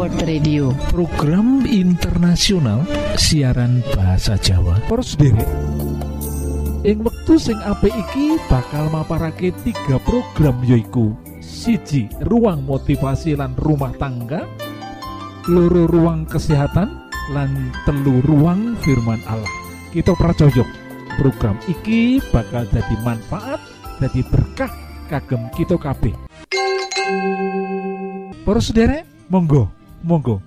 [0.00, 0.72] World Radio.
[0.88, 2.88] Program internasional
[3.20, 4.80] siaran bahasa Jawa.
[4.88, 5.44] Poros derek
[6.88, 11.12] ing wektu sing apik iki bakal maparake tiga program yoiku
[11.44, 14.48] siji ruang motivasi lan rumah tangga.
[15.52, 17.12] Loro ruang kesehatan.
[17.36, 19.52] Lan telu ruang firman Allah.
[19.92, 20.64] Kita pracojok
[21.20, 23.60] program iki bakal jadi manfaat
[24.00, 24.72] jadi berkah
[25.12, 26.16] kagem kita kabeh.
[28.48, 30.42] Para sederek monggo monggo.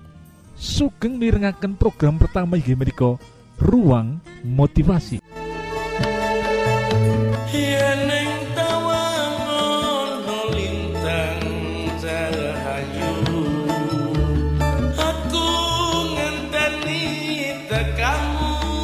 [0.54, 3.18] Sugeng mirengaken program pertama inggih menika
[3.58, 5.18] ruang motivasi.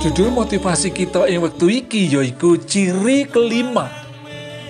[0.00, 3.86] Judul motivasi kita yang waktu iki yaiku ciri kelima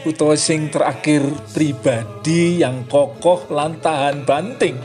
[0.03, 1.23] utawa sing terakhir
[1.55, 4.77] pribadi yang kokoh lantahan banting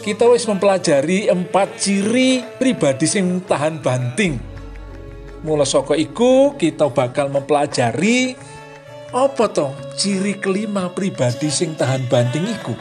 [0.00, 4.36] kita wis mempelajari empat ciri pribadi sing tahan banting.
[5.44, 8.34] Mulai soko iku kita bakal mempelajari
[9.14, 12.74] apa toh ciri kelima pribadi sing tahan banting iku.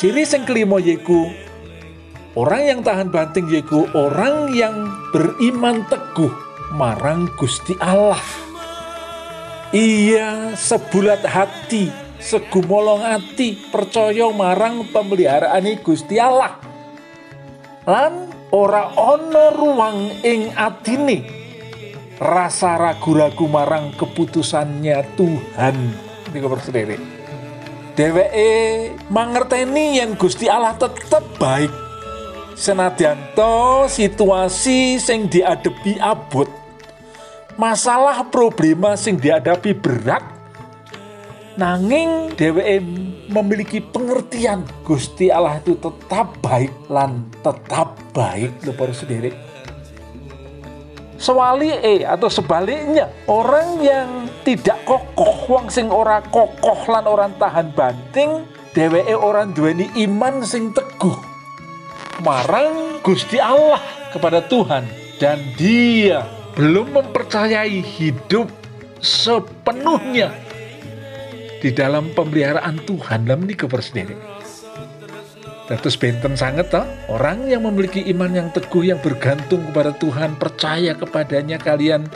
[0.00, 1.30] Ciri sing kelima yaiku
[2.34, 6.32] orang yang tahan banting yaiku orang yang beriman teguh
[6.74, 8.20] marang Gusti Allah.
[9.70, 16.60] Iya sebulat hati, segumolong hati, percaya marang pemeliharaan Gusti Allah.
[17.88, 21.24] Lan ora ono ruang ing atine
[22.20, 25.76] rasa ragu-ragu marang keputusannya Tuhan.
[26.30, 27.00] Niku sendiri.
[27.96, 28.48] Dheweke
[29.10, 31.72] mangerteni yang Gusti Allah tetep baik.
[32.54, 36.60] Senadyan to situasi sing diadepi abot
[37.60, 40.24] masalah problema sing dihadapi berat
[41.60, 42.80] nanging dheweke
[43.28, 48.64] memiliki pengertian Gusti Allah itu tetap baik lan tetap baik.
[48.64, 49.36] Lho para sendiri.
[51.20, 54.08] Sewali eh atau sebaliknya orang yang
[54.40, 60.72] tidak kokoh wong sing ora kokoh lan orang tahan banting dheweke orang duweni iman sing
[60.72, 61.20] teguh.
[62.24, 63.80] Marang Gusti Allah
[64.16, 64.88] kepada Tuhan
[65.20, 66.24] dan dia
[66.56, 68.48] belum mempercayai hidup
[69.00, 70.49] sepenuhnya
[71.60, 74.16] di dalam pemeliharaan Tuhan dalam ini sendiri.
[75.70, 80.98] Terus benten sangat toh, orang yang memiliki iman yang teguh yang bergantung kepada Tuhan, percaya
[80.98, 82.10] kepadanya kalian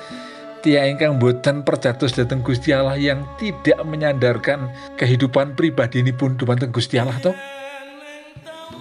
[0.58, 6.74] tia ingkang boten percatus datang Gusti Allah yang tidak menyandarkan kehidupan pribadi ini pun dumateng
[6.74, 7.36] Gusti Allah toh.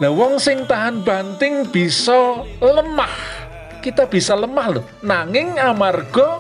[0.01, 3.43] Nah wong sing tahan banting bisa lemah
[3.83, 4.85] kita bisa lemah loh.
[5.03, 6.39] Nanging amargo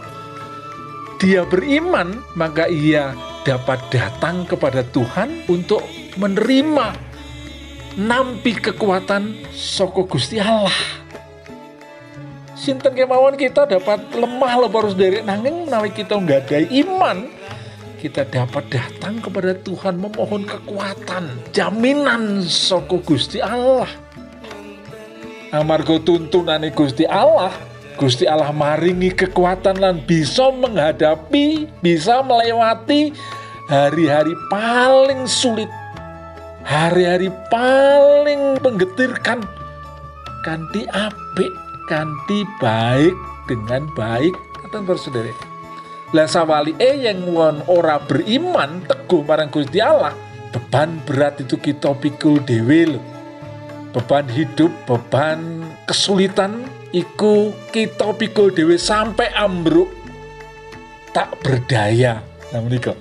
[1.19, 3.11] dia beriman, maka ia
[3.43, 5.83] dapat datang kepada Tuhan untuk
[6.15, 6.95] menerima
[7.99, 10.73] nampi kekuatan soko Gusti Allah.
[12.55, 17.27] Sinten kemauan kita dapat lemah loh harus dari nanging menawi kita nggak ada iman
[18.03, 23.87] kita dapat datang kepada Tuhan memohon kekuatan jaminan soko Gusti Allah
[25.55, 27.55] amarga tuntunane Gusti Allah
[27.95, 33.13] Gusti Allah maringi kekuatan lan bisa menghadapi bisa melewati
[33.69, 35.69] hari-hari paling sulit
[36.65, 39.45] hari-hari paling menggetirkan
[40.43, 41.53] kanti apik
[41.87, 43.15] kanti baik
[43.45, 44.33] dengan baik
[44.65, 45.33] kata saudara
[46.13, 50.13] lah sawali eh yang won ora beriman teguh marang Gusti Allah
[50.53, 52.97] beban berat itu kita pikul dewi
[53.93, 59.89] beban hidup, beban kesulitan iku kita pikul dewe sampai ambruk
[61.09, 62.21] tak berdaya.
[62.53, 62.93] Nah menika.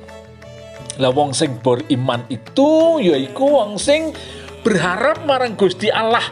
[0.97, 4.17] Lah wong sing beriman itu yaiku wong sing
[4.65, 6.25] berharap marang Gusti Allah.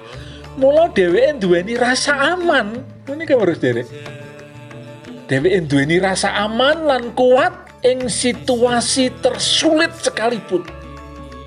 [0.56, 2.80] Mula dheweke duweni rasa aman.
[3.06, 3.88] Menika harus derek.
[5.28, 10.64] Dheweke duweni rasa aman lan kuat ing situasi tersulit sekalipun.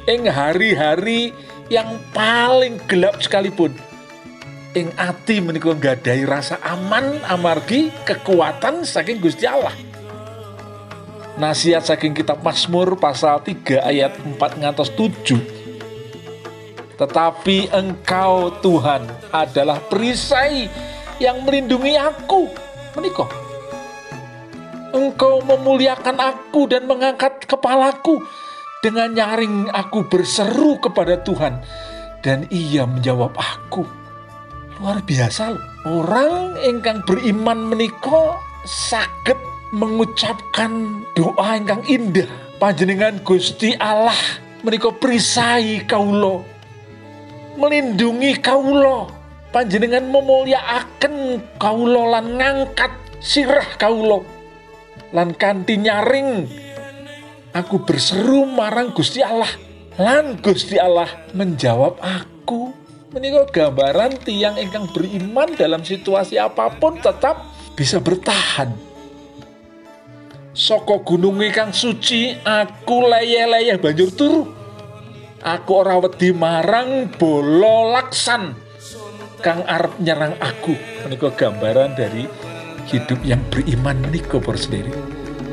[0.09, 1.33] Ing hari-hari
[1.69, 3.73] yang paling gelap sekalipun
[4.73, 9.73] ing ati menika nggadahi rasa aman amargi kekuatan saking Gusti Allah.
[11.37, 15.33] Nasihat saking kitab Mazmur pasal 3 ayat 4 ngantos 7.
[16.93, 20.69] Tetapi engkau Tuhan adalah perisai
[21.17, 22.53] yang melindungi aku.
[22.93, 23.29] Menikah.
[24.93, 28.21] Engkau memuliakan aku dan mengangkat kepalaku
[28.85, 31.65] dengan nyaring aku berseru kepada Tuhan
[32.21, 34.02] dan ia menjawab aku.
[34.83, 35.63] Luar biasa loh.
[35.87, 38.35] Orang ingkang beriman meniko
[38.67, 39.39] sakit
[39.71, 42.27] mengucapkan doa ingkang indah.
[42.59, 44.19] Panjenengan Gusti Allah
[44.59, 46.53] meniko perisai kaulo.
[47.53, 49.09] melindungi kaulo
[49.53, 52.89] panjenengan memulyakaken kaulo lan ngangkat
[53.21, 54.25] sirah kaulo
[55.13, 56.49] lan kanthi nyaring
[57.53, 59.49] aku berseru marang Gusti Allah
[60.01, 62.73] lan Gusti Allah menjawab aku
[63.13, 67.45] menika gambaran tiang ingkang beriman dalam situasi apa pun tetap
[67.77, 68.73] bisa bertahan.
[70.53, 74.43] Soko gunung kang suci aku leye-leye banjur turu.
[75.43, 78.53] Aku ora wedi marang bolo laksan
[79.45, 80.73] kang arep nyerang aku.
[81.05, 82.25] Menika gambaran dari
[82.89, 84.93] hidup yang beriman menika sendiri.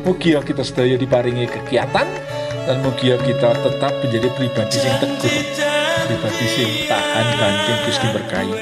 [0.04, 2.08] Mugi kita sedaya diparingi kegiatan
[2.64, 5.79] dan mugi kita tetap menjadi pribadi yang teguh
[6.10, 8.54] pribadi yang tahan banting Gusti berkahi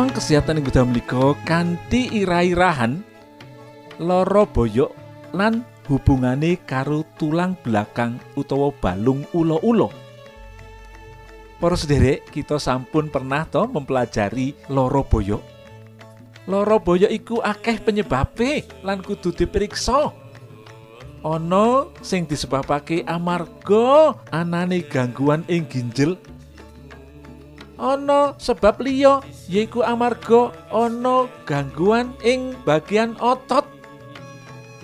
[0.00, 3.04] ruang kesehatan yang udah meliko kanti ira-irahan
[4.00, 4.88] loro boyok
[5.36, 5.60] lan
[5.92, 9.92] hubungane karo tulang belakang utawa balung ulo-ulo
[11.60, 15.44] Para sederek, kita sampun pernah toh mempelajari loro boyok.
[16.48, 20.16] Loro boyok iku akeh penyebabe lan kudu diperiksa.
[21.20, 26.16] Ana sing disebabake amarga anane gangguan ing ginjel
[27.80, 33.64] ana sebab liya yaiku amarga ana gangguan ing bagian otot.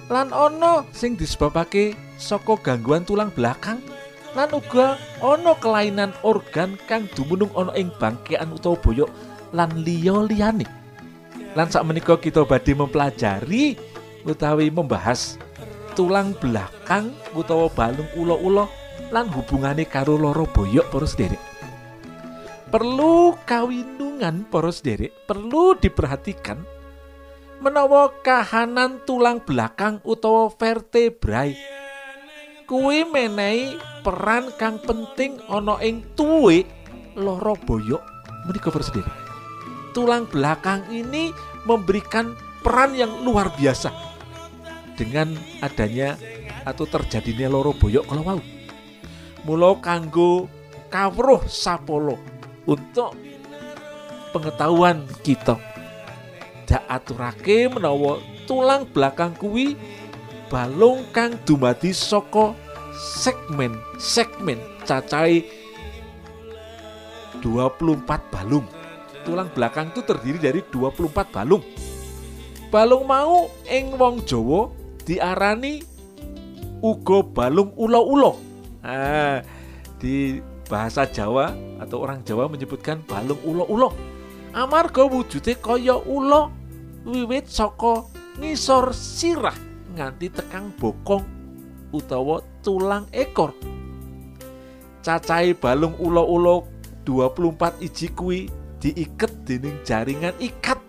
[0.08, 3.84] Lan ana sing disebabake saka gangguan tulang belakang.
[4.32, 9.12] Lan uga ana kelainan organ kang dumunung ana ing bangkean utawa boyok
[9.52, 10.66] lan liya liyane.
[11.52, 13.76] Lan sak menika kita badhe mempelajari
[14.24, 15.40] utawi membahas
[15.96, 18.68] tulang belakang utawa balung ulo-ulo
[19.08, 21.55] lan hubungane karo loro boyok para sederek
[22.70, 25.14] perlu kawinungan poros derek.
[25.26, 26.62] Perlu diperhatikan
[27.62, 31.56] menawa kahanan tulang belakang utawa vertebrae
[32.68, 36.66] kuwi menehi peran kang penting ana ing tuwe
[37.16, 38.02] loro boyok.
[38.46, 39.26] Menika sendiri
[39.96, 41.32] tulang belakang ini
[41.64, 43.88] memberikan peran yang luar biasa
[44.92, 45.32] dengan
[45.64, 46.20] adanya
[46.68, 48.40] atau terjadinya loro boyok kalau mau
[49.48, 50.52] mulo kanggo
[50.92, 52.20] kawruh sapolo
[52.66, 53.14] untuk
[54.34, 55.56] pengetahuan kita.
[56.66, 59.78] Dak aturake menawa tulang belakang kuwi
[60.50, 62.54] balung kang dumadi saka
[62.94, 65.46] segmen segmen cacai
[67.40, 68.02] 24
[68.34, 68.66] balung.
[69.22, 71.62] Tulang belakang itu terdiri dari 24 balung.
[72.70, 74.70] Balung mau ing wong Jawa
[75.06, 75.82] diarani
[76.82, 78.38] uga balung ulo-ulo.
[78.82, 79.42] Nah,
[79.98, 83.94] di bahasa Jawa atau orang Jawa menyebutkan balung ulo-ulo.
[84.52, 86.50] Amarga wujude kaya ulo
[87.06, 88.06] wiwit saka
[88.42, 89.54] ngisor sirah
[89.94, 91.24] nganti tekang bokong
[91.94, 93.54] utawa tulang ekor.
[95.00, 96.66] Cacai balung ulo-ulo
[97.06, 98.50] 24 iji kuwi
[98.82, 100.82] diiket dening jaringan ikat.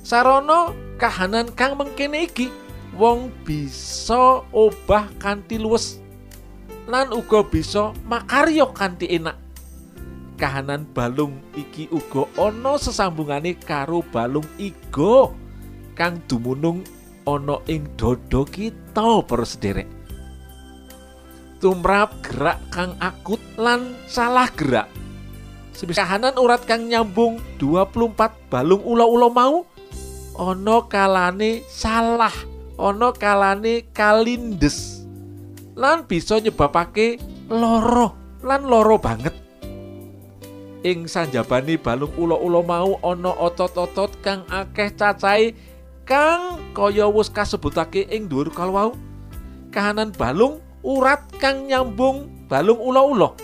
[0.00, 2.48] Sarono kahanan kang mengkene iki
[2.96, 6.02] wong bisa obah kanthi luwes
[6.90, 9.38] lan uga bisa makaryo kanthi enak.
[10.34, 15.30] Kahanan balung iki uga ana sesambungane karo balung igo
[15.94, 16.82] kang dumunung
[17.22, 19.86] ana ing dada kita para sederek.
[21.62, 24.90] Tumrap gerak kang akut lan salah gerak.
[25.80, 29.56] Kahanan urat kang nyambung 24 balung ulo-ulo mau
[30.34, 32.34] ana kalane salah,
[32.74, 34.89] ana kalane kalindes.
[35.80, 37.16] Lan bisa nyebabake
[37.48, 38.12] loro
[38.44, 39.32] lan loro banget.
[40.84, 45.56] Ing sanjabani balung ulo-ulo mau ana otot-otot kang akeh cacahe
[46.04, 48.92] kang kaya wis kasebutake ing dhuwur kalwau.
[49.72, 53.36] Kahanan balung urat kang nyambung balung ulo-ulo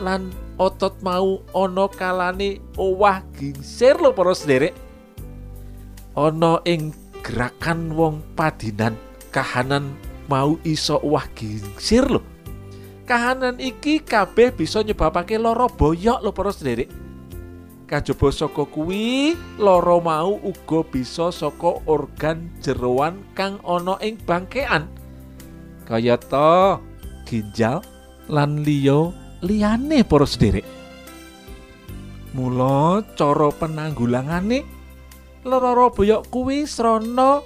[0.00, 4.72] lan otot mau ana kalane owah gingsir lho para sederek.
[6.16, 8.96] Ana ing gerakan wong padinan
[9.32, 9.96] kahanan
[10.30, 12.22] mau iso owah gingsir lho.
[13.02, 16.90] Kahanan iki kabeh bisa nyebabake lara boyok lho para sederek.
[17.90, 24.88] Kajaba saka kuwi lara mau uga bisa saka organ jeroan kang ana ing bangkean.
[25.84, 26.80] Kayata
[27.28, 27.84] ginjal
[28.32, 29.12] lan liya
[29.44, 30.64] liyane para sederek.
[32.32, 34.64] Mula cara penanggulangane
[35.44, 37.44] lara boyok kuwi srana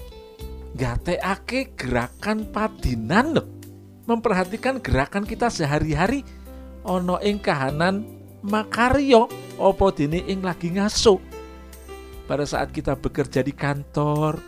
[0.77, 3.45] gatekake gerakan padinan lho.
[4.07, 6.23] Memperhatikan gerakan kita sehari-hari
[6.87, 8.07] ana ing kahanan
[8.45, 9.27] makaryo
[9.59, 11.19] apa dene ing lagi ngaso.
[12.31, 14.39] Pada saat kita bekerja di kantor,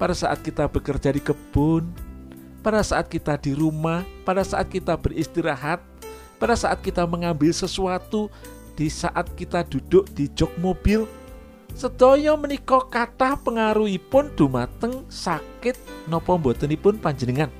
[0.00, 1.92] pada saat kita bekerja di kebun,
[2.64, 5.84] pada saat kita di rumah, pada saat kita beristirahat,
[6.40, 8.32] pada saat kita mengambil sesuatu,
[8.74, 11.04] di saat kita duduk di jok mobil,
[11.74, 15.74] sedaya menika kathah pengaruhipun dumateng sakit
[16.06, 17.50] napa mbotenipun panjenengan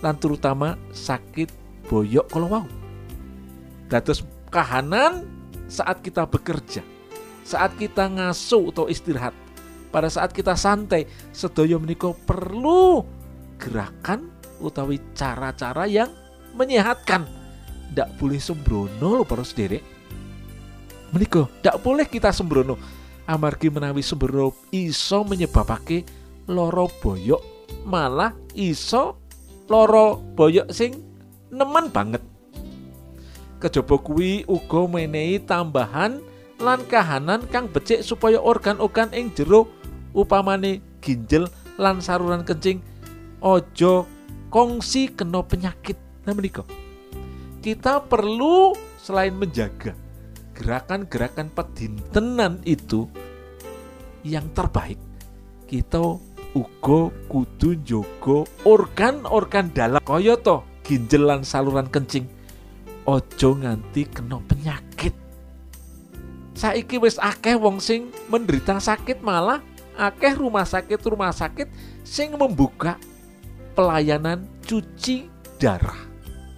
[0.00, 1.48] lan terutama sakit
[1.88, 2.66] boyok kalau wau.
[3.88, 5.28] Dados kahanan
[5.68, 6.84] saat kita bekerja,
[7.44, 9.32] saat kita ngasuh atau istirahat,
[9.88, 13.04] pada saat kita santai, sedaya menika perlu
[13.60, 14.28] gerakan
[14.60, 16.10] utawi cara-cara yang
[16.56, 17.24] menyehatkan.
[17.92, 19.84] Tidak boleh sembrono loh para sederek.
[21.14, 22.74] Menika tidak boleh kita sembrono.
[23.24, 26.04] Amargi menawi sembrono iso menyebabake
[26.52, 27.40] loro boyok
[27.88, 29.16] malah iso
[29.72, 31.00] loro boyok sing
[31.48, 32.20] nemen banget.
[33.64, 36.20] Kejaba kuwi uga menehi tambahan
[36.60, 39.72] lan kahanan kang becik supaya organ-organ ing jero
[40.12, 41.48] upamane ginjel
[41.80, 42.84] lan saluran kencing
[43.40, 44.04] ojo
[44.52, 45.96] kongsi kena penyakit.
[46.28, 46.60] Nah menika.
[47.64, 50.03] Kita perlu selain menjaga
[50.54, 53.10] gerakan-gerakan pedintenan itu
[54.24, 54.96] yang terbaik,
[55.66, 56.00] kita
[56.54, 60.00] uga kudu njogo organ-organ dalam.
[60.00, 62.30] Kaya to ginjal lan saluran kencing.
[63.04, 65.12] Ojo nganti kena penyakit.
[66.54, 69.60] Saiki wis akeh wong sing menderita sakit malah
[69.98, 71.68] akeh rumah sakit rumah sakit
[72.06, 72.96] sing membuka
[73.74, 75.98] pelayanan cuci darah.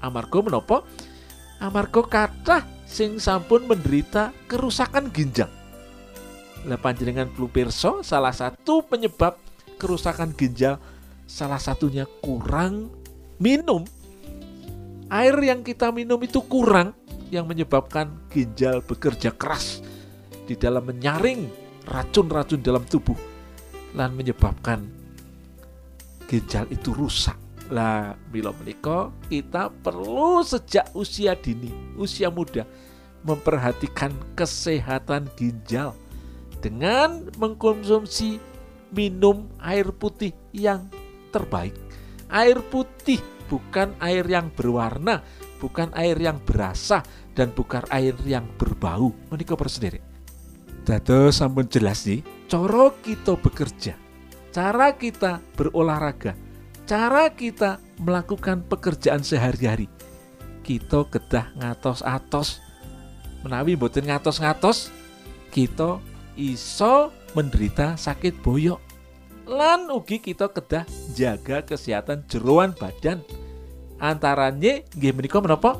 [0.04, 0.84] Amarga menapa?
[1.58, 5.50] Amarga kathah sing sampun menderita kerusakan ginjal
[6.66, 9.38] lah panjenengan perlu pirsa salah satu penyebab
[9.78, 10.82] kerusakan ginjal
[11.30, 12.90] salah satunya kurang
[13.38, 13.86] minum.
[15.06, 16.90] Air yang kita minum itu kurang
[17.30, 19.78] yang menyebabkan ginjal bekerja keras
[20.50, 21.46] di dalam menyaring
[21.86, 23.18] racun-racun dalam tubuh
[23.94, 24.82] dan menyebabkan
[26.26, 27.38] ginjal itu rusak.
[27.66, 32.62] Lah, bila menika kita perlu sejak usia dini, usia muda
[33.26, 35.98] memperhatikan kesehatan ginjal
[36.62, 38.38] dengan mengkonsumsi
[38.94, 40.86] minum air putih yang
[41.34, 41.74] terbaik.
[42.30, 43.18] Air putih
[43.50, 45.26] bukan air yang berwarna,
[45.58, 47.02] bukan air yang berasa,
[47.34, 49.10] dan bukan air yang berbau.
[49.30, 49.98] Menika sendiri.
[50.86, 53.98] Dados sampun jelas nih, cara kita bekerja,
[54.54, 56.38] cara kita berolahraga,
[56.86, 59.90] cara kita melakukan pekerjaan sehari-hari.
[60.62, 62.62] Kita kedah ngatos-atos,
[63.42, 64.94] menawi mboten ngatos-ngatos,
[65.50, 65.98] kita
[66.38, 68.78] iso menderita sakit boyok.
[69.46, 73.22] Lan ugi kita kedah jaga kesehatan jeroan badan.
[74.02, 75.78] Antaranya nggih menika menapa?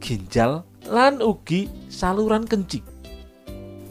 [0.00, 2.84] Ginjal lan ugi saluran kencing.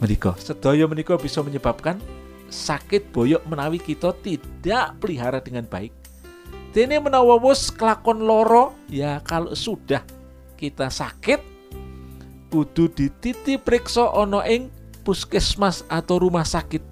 [0.02, 2.02] Menika sedaya menika bisa menyebabkan
[2.50, 5.95] sakit boyok menawi kita tidak pelihara dengan baik
[6.76, 7.40] dene menawa
[7.72, 10.04] kelakon loro ya kalau sudah
[10.60, 11.40] kita sakit
[12.52, 14.68] kudu dititi periksa ono ing
[15.00, 16.84] puskesmas atau rumah sakit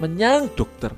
[0.00, 0.96] menyang dokter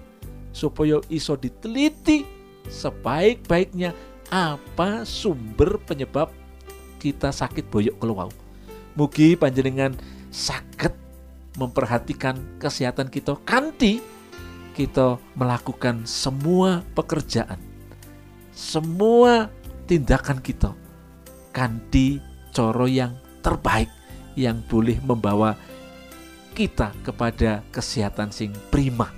[0.54, 2.22] supaya iso diteliti
[2.70, 3.90] sebaik-baiknya
[4.30, 6.30] apa sumber penyebab
[7.02, 8.30] kita sakit boyok keluar.
[8.94, 9.94] Mugi panjenengan
[10.30, 10.94] sakit
[11.58, 13.98] memperhatikan kesehatan kita kanti
[14.74, 17.67] kita melakukan semua pekerjaan
[18.58, 19.46] semua
[19.86, 20.74] tindakan kita
[21.54, 22.18] kanti
[22.50, 23.86] coro yang terbaik
[24.34, 25.54] yang boleh membawa
[26.58, 29.17] kita kepada kesehatan sing prima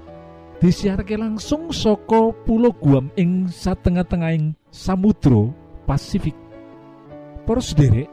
[0.61, 5.49] disiarke langsung soko pulau Guam ing satengah-tengahing Samudro
[5.89, 6.37] Pasifik.
[7.49, 8.07] Poros derek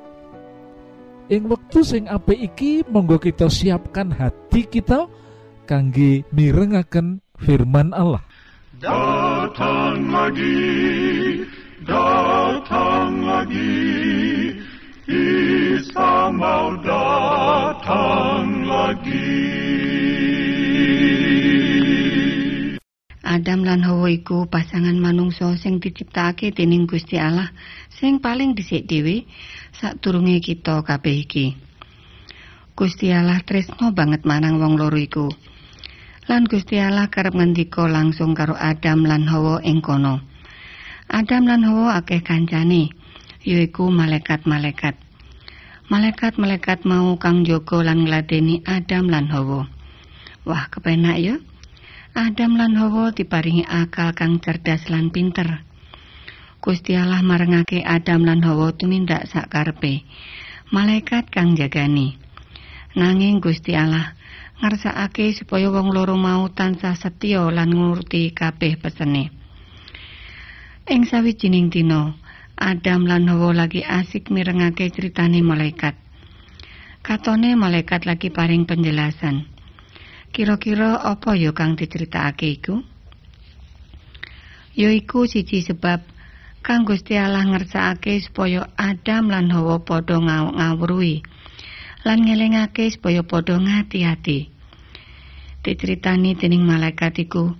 [1.28, 5.04] ing wektu sing apik iki monggo kita siapkan hati kita
[5.68, 8.24] kangge mirengaken firman Allah.
[8.80, 11.44] Datang lagi,
[11.84, 13.76] datang lagi,
[15.04, 18.97] Isa mau datang lagi.
[23.48, 27.48] Adam lan Hawa iku pasangan manungsa sing diciptakake dening Gusti Allah
[27.88, 29.24] sing paling dhisik dhewe
[29.72, 31.56] sadurunge kita kabeh iki.
[32.76, 35.32] Gusti Allah tresno banget marang wong loro iku.
[36.28, 40.20] Lan Gusti Allah kerep ngendika langsung karo Adam lan Hawa ing kono.
[41.08, 42.92] Adam lan Hawa akeh kancane,
[43.48, 44.92] yaiku malaikat-malaikat.
[45.88, 49.64] Malaikat-malaikat mau kang jaga lan ngladeni Adam lan Hawa.
[50.44, 51.40] Wah, kepenak ya.
[52.16, 55.60] Adam lan Hawa diparingi akal kang cerdas lan pinter.
[56.64, 60.08] Gusti Allah marengake Adam lan Hawa tumindak sakarepe.
[60.72, 62.16] Malaikat kang jagani.
[62.96, 64.16] Nanging Gusti Allah
[64.64, 69.28] ngersakake supaya wong loro mau tansah setya lan nguruti kabeh pesene.
[70.88, 72.16] Ing sawijining dina,
[72.56, 75.92] Adam lan Hawa lagi asik mirengake critane malaikat.
[77.04, 79.57] Katone malaikat lagi paring penjelasan.
[80.30, 82.84] Kira-kira apa ya kang diceritakake iku?
[84.78, 86.04] Yaiku siji sebab
[86.62, 91.24] kang Gusti Allah ngersakake supaya Adam lan Hawa padha ngawruhi
[92.06, 94.48] lan ngelingake supaya padha ngati-ati.
[95.58, 97.58] Diceritani dening malaikat iku,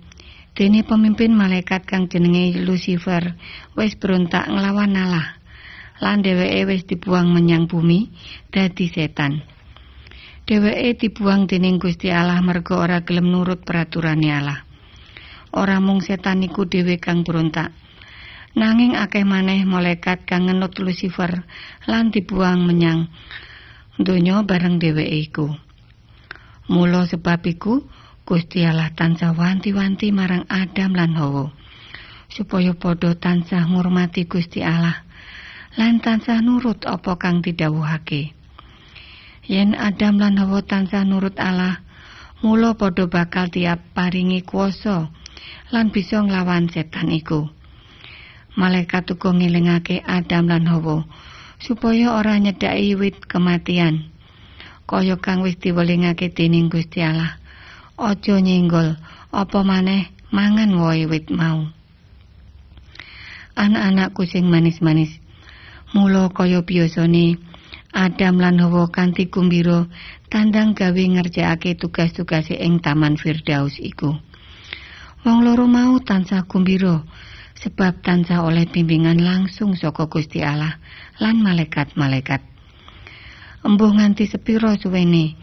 [0.55, 3.35] dene pemimpin malaikat kang jenenge Lucifer
[3.75, 5.35] wis berontak nglawan Allah.
[5.99, 8.07] Lan dheweke wis dibuang menyang bumi
[8.47, 9.43] dadi setan.
[10.49, 14.65] Dheweke dibuang dening Gusti Allah merga ora gelem nurut peraturane Allah.
[15.53, 17.69] Ora mung setan iku dhewe kang berontak.
[18.57, 21.45] Nanging akeh maneh malaikat kang ngenut Lucifer
[21.85, 23.13] lan dibuang menyang
[24.01, 25.53] donya bareng dheweke iku.
[26.65, 27.85] Mula sebab iku
[28.25, 31.53] Gusti Allah tansah wanti-wanti marang Adam lan Hawa
[32.25, 35.05] supaya padha tansah ngurmati Gusti Allah
[35.77, 38.38] lan tansah nurut apa kang didhawuhake.
[39.49, 41.81] Yen Adam lan Hawa tansah nurut Allah,
[42.45, 45.09] mula padha bakal tiap paringi kuasa
[45.73, 47.49] lan bisa nglawan setan iku.
[48.53, 51.01] Malaikat uga ngelingake Adam lan Hawa
[51.57, 54.13] supaya ora nyedaki wit kematian.
[54.85, 57.41] Kaya kang wis diwelingake dening Gusti Allah.
[57.97, 59.01] Aja nyenggol
[59.33, 61.65] apa maneh mangan wohe wit mau.
[63.57, 65.17] Anak-anakku sing manis-manis,
[65.97, 67.48] mula kaya biasane
[67.89, 69.89] Adam lan Hawa kanthi kumbira
[70.29, 74.13] tandang gawe ngerjakake tugas-tugase ing Taman Firdaus iku.
[75.25, 77.01] Wong loro mau tansah kumbira
[77.57, 80.77] sebab tansah oleh bimbingan langsung saka Gusti Allah
[81.17, 82.39] lan malaikat-malaikat.
[83.65, 85.35] Embuh nganti sepiro suwene,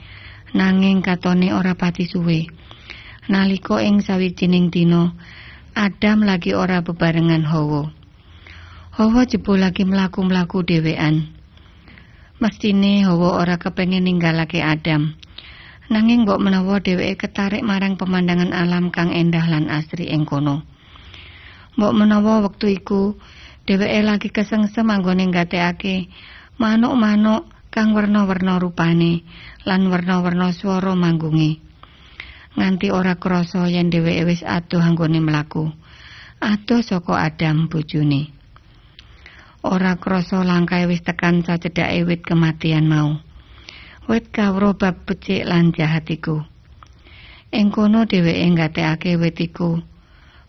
[0.57, 2.49] nanging katone ora pati suwe.
[3.29, 5.13] Nalika ing sawijining dina,
[5.77, 7.93] Adam lagi ora bebarengan Hawa.
[8.97, 11.36] Hawa jebul lagi mlaku-mlaku dhewean.
[12.37, 15.17] Mestine Hawa ora kepengin ninggalake Adam.
[15.89, 20.61] Nanging mbok menawa dheweke ketarik marang pemandangan alam kang endah lan asri ing kono.
[21.81, 23.17] Mbok menawa wektu iku
[23.65, 26.13] dheweke lagi kesengsem anggone nggatekake
[26.61, 29.25] manuk-manuk kang werna-werna rupane
[29.65, 31.57] lan werna-werna swara manggunge.
[32.53, 35.73] Nganti ora krasa yen dheweke wis adoh anggone mlaku.
[36.45, 38.36] Adoh saka Adam bojone.
[39.67, 43.19] Ora krasa langkae wis tekan sacedhake wit kematian mau.
[44.07, 46.47] Wit kawruh bab becik lan jahat iku.
[47.51, 49.83] Ing kono dheweke nggatekake wit iku.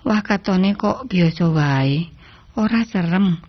[0.05, 2.13] Wah katone kok biasa wae,
[2.61, 3.41] ora serem.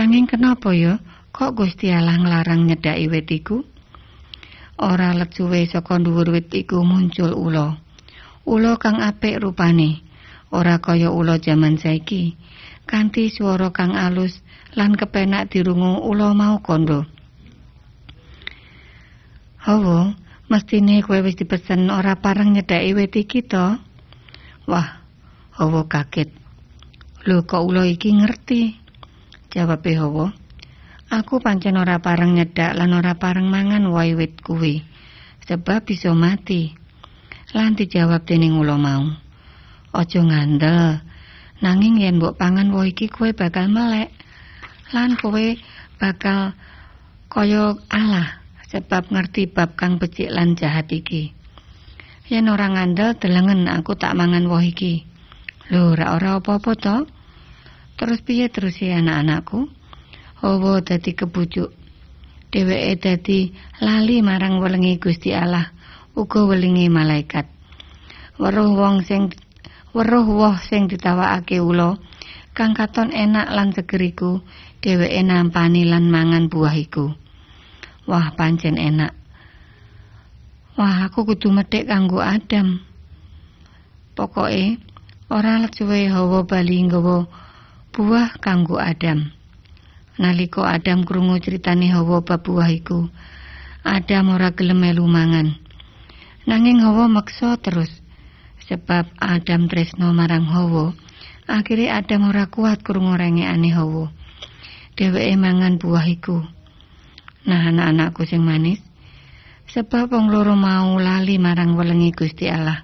[0.00, 0.96] Nanging kenapa ya
[1.28, 3.68] kok Gusti Allah nglarang nyedhaki wit iku?
[4.80, 7.76] Ora let suwe saka dhuwur wit iku muncul ula.
[8.48, 10.00] Ula kang apik rupane,
[10.56, 12.32] ora kaya ula jaman saiki,
[12.88, 14.40] kanthi swara kang alus
[14.76, 17.08] lan kepenak dirungu ula mau kondo.
[19.64, 20.14] Hawa,
[20.52, 23.80] mestine kowe wis dipesen ora pareng nyedhaki wit iki to?
[24.68, 25.00] Wah,
[25.56, 26.30] Hawa kaget.
[27.24, 28.76] Lho kok ula iki ngerti?
[29.50, 30.30] Jawab Hawa.
[31.08, 34.84] Aku pancen ora pareng nyedak lan ora pareng mangan wae wit kuwi.
[35.48, 36.76] Sebab bisa mati.
[37.56, 39.08] Lan dijawab dening ula mau.
[39.96, 41.00] Aja ngandel.
[41.64, 44.12] Nanging yen mbok pangan wae iki kowe bakal melek.
[44.94, 45.46] Lan kowe
[45.98, 46.54] bakal
[47.26, 48.38] kaya Allah
[48.70, 51.34] sebab ngerti bab kang becik lan jahat iki.
[52.30, 55.06] Yen ora ngandel delengen aku tak mangan woh iki.
[55.70, 56.96] Lho, ora ora apa-apa to?
[57.98, 59.66] Terus piye terus ya anak-anakku?
[60.42, 61.70] Hawa dadi kebujuk.
[62.54, 63.40] Dheweke dadi
[63.82, 65.66] lali marang welengi Gusti Allah,
[66.14, 67.50] uga welingi malaikat.
[68.38, 69.34] Weruh wong sing
[69.90, 71.98] weruh woh sing ditawakake ula
[72.56, 74.40] kang katon enak lan seger iku,
[74.86, 77.10] dheweke nampani lan mangan buah iku.
[78.06, 79.10] Wah, pancen enak.
[80.78, 82.78] Wah, aku kudu medhek kanggo Adam.
[84.14, 84.78] Pokoke
[85.26, 87.26] ora let suwe hawa bali nggawa
[87.90, 89.34] buah kanggo Adam.
[90.22, 93.04] Nalika Adam krungu critane Hawa bab buah iku,
[93.84, 95.52] Adam ora gelem melu mangan.
[96.46, 97.90] Nanging Hawa maksa terus
[98.64, 100.94] sebab Adam tresno marang Hawa.
[101.50, 104.08] Akhire Adam ora kuat krungu rengekane Hawa.
[104.96, 106.40] Dheweke mangan buah iku.
[107.44, 108.80] Nah anak-anakku sing manis,
[109.68, 112.80] sebab wong loro mau lali marang welengi Gusti Allah.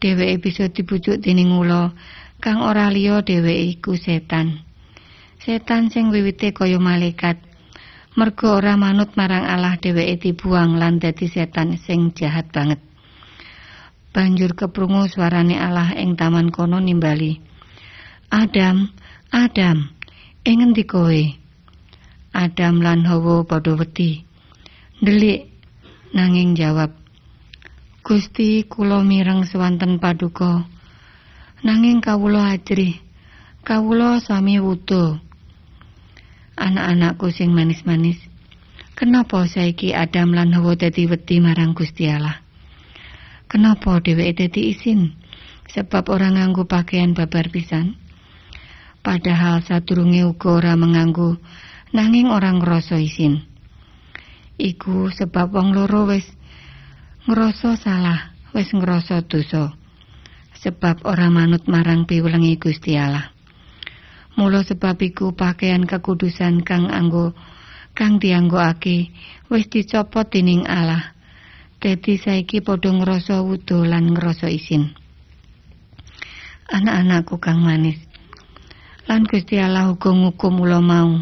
[0.00, 1.92] Dheweke bisa dibujuk dening ula
[2.40, 4.64] kang ora liya dheweke iku setan.
[5.36, 7.36] Setan sing wiwite kaya malaikat.
[8.16, 12.80] Mergo ora manut marang Allah dheweke dibuang lan dadi setan sing jahat banget.
[14.16, 17.36] Banjur keprungu suarane Allah ing taman kono nimbali.
[18.32, 18.88] Adam,
[19.28, 19.92] Adam,
[20.42, 21.22] ing ngendi kowe?
[22.34, 24.26] Adam lan Hawa padha wedi.
[24.98, 25.46] Delik
[26.10, 26.90] nanging jawab.
[28.02, 30.66] Gusti kula mireng swanten paduka.
[31.62, 32.98] Nanging kawula ajrih.
[33.62, 35.22] Kawula sami wudo.
[36.58, 38.18] anak-anakku sing manis-manis.
[38.98, 42.38] Kenapa saiki Adam lan Hawa dadi wedi marang Gusti Allah?
[43.48, 45.16] Kenapa dheweke dadi isin?
[45.72, 48.01] Sebab ora nganggo pakaian babar pisan.
[49.02, 51.42] Padahal sadurunge uga ora menganggo
[51.90, 53.42] nanging orang ngrasa isin.
[54.62, 56.22] Iku sebab wong loro wis
[57.26, 59.74] ngrasa salah, wis ngrasa dosa.
[60.62, 63.34] Sebab ora manut marang piwelengi Gusti Allah.
[64.38, 67.34] Mula sebab iku pakaian kekudusan kang anggo
[67.98, 69.10] kang dianggoake
[69.50, 71.10] wis dicopot dening Allah.
[71.82, 74.94] Dadi saiki padha ngrasa wudo lan ngrasa isin.
[76.70, 78.11] Anak-anakku kang manis.
[79.08, 81.18] Lan Gusti Allah uga ngukum mula mau.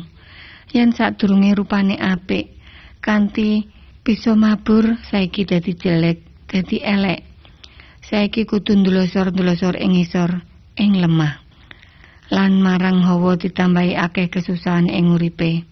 [0.70, 2.52] Yen sadurunge rupane apik,
[3.00, 3.66] kanthi
[4.04, 7.26] bisa mabur saiki dadi jelek, dadi elek.
[8.06, 10.44] Saiki kudu ndlosor-ndlosor ing isor,
[10.78, 11.50] ing lemah.
[12.30, 15.66] lan marang Hawa ditambahi akeh kesusahan ing uripe.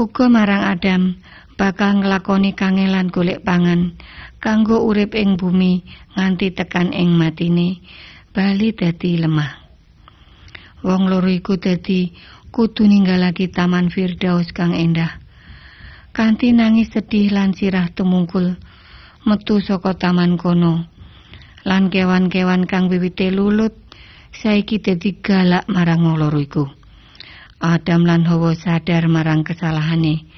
[0.00, 1.20] Uga marang Adam
[1.60, 3.92] bakal nglakoni kangelan golek pangan
[4.40, 5.84] kanggo urip ing bumi
[6.16, 7.84] nganti tekan ing matine
[8.32, 9.67] bali dadi lemah.
[10.86, 12.14] Wong loro iku dadi
[12.54, 15.18] kudu ninggalake taman Firdaus kang endah.
[16.14, 18.58] Kanti nangis sedih lan sirah tumungkul
[19.26, 20.86] metu saka taman kono.
[21.66, 23.74] Lan kewan-kewan kang wiwite lulut
[24.30, 26.64] saiki dadi galak marang loro iku.
[27.58, 30.30] Adam lan Hawa sadar marang kesalahane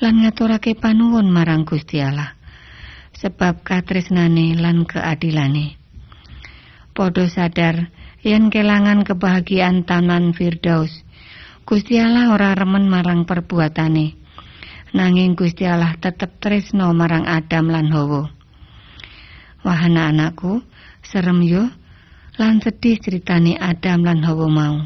[0.00, 2.36] lan ngaturake panuwun marang Gusti Allah.
[3.16, 5.76] Sebab katresnane lan keadilane.
[6.96, 7.88] Padha sadar
[8.20, 10.92] yen kelangan kebahagiaan taman Firdaus.
[11.64, 14.18] Gusti Allah ora remen marang perbuatane.
[14.92, 18.26] Nanging Gusti Allah tetep tresno marang Adam lan Hawa.
[19.62, 20.66] Wah anak-anakku,
[21.04, 21.64] serem yo
[22.36, 24.76] lan sedih ceritane Adam lan Hawa mau.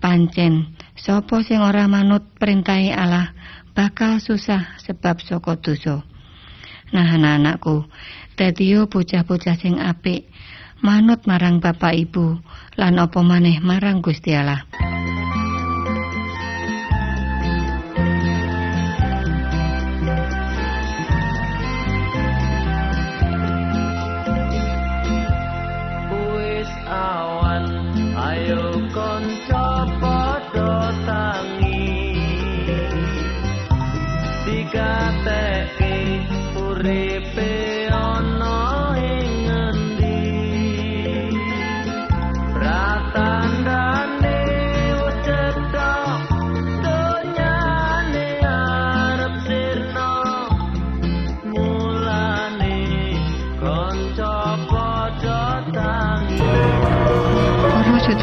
[0.00, 3.30] Pancen sapa sing ora manut perintahe Allah
[3.76, 6.02] bakal susah sebab saka dosa.
[6.90, 7.86] Nah anak-anakku,
[8.34, 10.26] dadi yo bocah-bocah sing apik
[10.84, 12.40] manut marang bapak ibu
[12.76, 14.64] lan apa maneh marang Gusti Allah.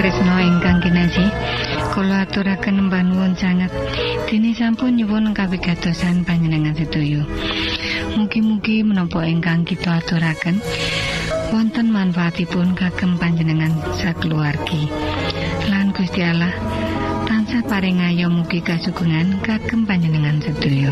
[0.04, 1.32] Sutresna ingkang kinasih,
[1.96, 3.72] kula aturaken mbanuwun sanget
[4.28, 7.24] dene sampun nyuwun kawigatosan panjenengan sedaya.
[8.20, 10.60] Mugi-mugi menapa ingkang kita aturaken
[11.56, 14.92] wonten manfaatipun kagem panjenengan sakeluargi.
[15.72, 16.52] Lan Gusti Allah
[17.24, 20.92] tansah paring ayo mugi kasugengan kagem panjenengan sedaya.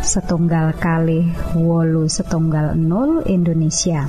[0.00, 4.08] setunggal kali wolu setunggal 0 Indonesia.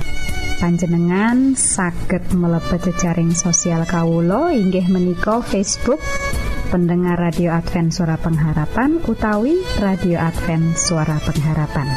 [0.58, 5.98] Panjenengan saged mlebet jejaring sosial Kawulo inggih menika Facebook
[6.70, 11.90] pendengar radio Advent suara pengharapan utawi radio Advent suara pengharapan.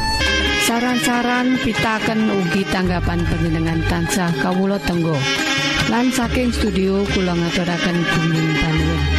[0.66, 5.14] Saran-saran pitaken ugi tanggapan panjenengan tansah kawulo tenggo.
[5.86, 9.15] Lan saking studio kula ngaturaken bumi panuwun